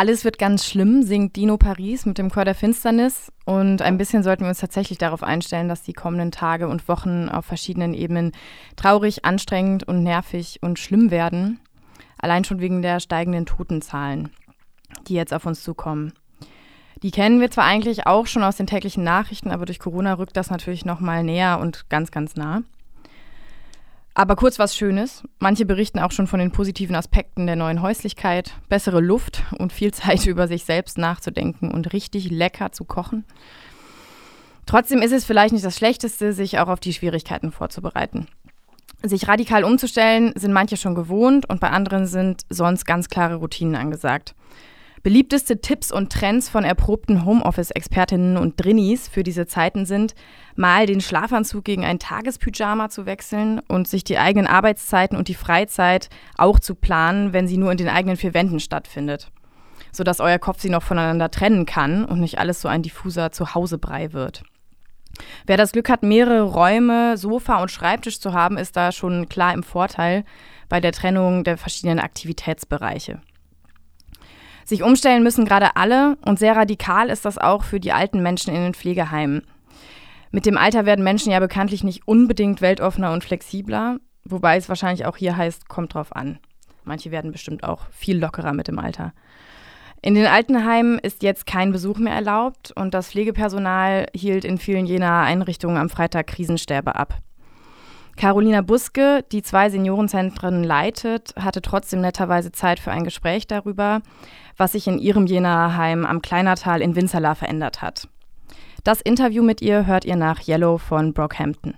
[0.00, 3.30] Alles wird ganz schlimm, singt Dino Paris mit dem Chor der Finsternis.
[3.44, 7.28] Und ein bisschen sollten wir uns tatsächlich darauf einstellen, dass die kommenden Tage und Wochen
[7.28, 8.32] auf verschiedenen Ebenen
[8.76, 11.60] traurig, anstrengend und nervig und schlimm werden.
[12.16, 14.30] Allein schon wegen der steigenden Totenzahlen,
[15.06, 16.14] die jetzt auf uns zukommen.
[17.02, 20.34] Die kennen wir zwar eigentlich auch schon aus den täglichen Nachrichten, aber durch Corona rückt
[20.34, 22.62] das natürlich noch mal näher und ganz, ganz nah.
[24.20, 25.22] Aber kurz was Schönes.
[25.38, 29.94] Manche berichten auch schon von den positiven Aspekten der neuen Häuslichkeit, bessere Luft und viel
[29.94, 33.24] Zeit über sich selbst nachzudenken und richtig lecker zu kochen.
[34.66, 38.26] Trotzdem ist es vielleicht nicht das Schlechteste, sich auch auf die Schwierigkeiten vorzubereiten.
[39.02, 43.74] Sich radikal umzustellen sind manche schon gewohnt und bei anderen sind sonst ganz klare Routinen
[43.74, 44.34] angesagt.
[45.02, 50.14] Beliebteste Tipps und Trends von erprobten Homeoffice-Expertinnen und Drinnies für diese Zeiten sind,
[50.56, 55.34] mal den Schlafanzug gegen ein Tagespyjama zu wechseln und sich die eigenen Arbeitszeiten und die
[55.34, 59.32] Freizeit auch zu planen, wenn sie nur in den eigenen vier Wänden stattfindet.
[59.90, 64.12] Sodass euer Kopf sie noch voneinander trennen kann und nicht alles so ein diffuser Zuhausebrei
[64.12, 64.42] wird.
[65.46, 69.54] Wer das Glück hat, mehrere Räume, Sofa und Schreibtisch zu haben, ist da schon klar
[69.54, 70.24] im Vorteil
[70.68, 73.22] bei der Trennung der verschiedenen Aktivitätsbereiche.
[74.64, 78.54] Sich umstellen müssen gerade alle und sehr radikal ist das auch für die alten Menschen
[78.54, 79.42] in den Pflegeheimen.
[80.30, 85.06] Mit dem Alter werden Menschen ja bekanntlich nicht unbedingt weltoffener und flexibler, wobei es wahrscheinlich
[85.06, 86.38] auch hier heißt, kommt drauf an.
[86.84, 89.12] Manche werden bestimmt auch viel lockerer mit dem Alter.
[90.02, 94.86] In den Altenheimen ist jetzt kein Besuch mehr erlaubt und das Pflegepersonal hielt in vielen
[94.86, 97.18] jener Einrichtungen am Freitag Krisenstäbe ab.
[98.20, 104.02] Carolina Buske, die zwei Seniorenzentren leitet, hatte trotzdem netterweise Zeit für ein Gespräch darüber,
[104.58, 108.08] was sich in ihrem Jenaer Heim am Kleinertal in Winzerla verändert hat.
[108.84, 111.72] Das Interview mit ihr hört ihr nach Yellow von Brockhampton.